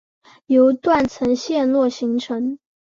[0.47, 2.57] 由断层陷落形成。